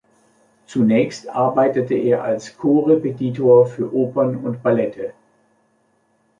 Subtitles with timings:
[0.65, 5.13] Zunächst arbeitete er als Korrepetitor für Opern und Ballette.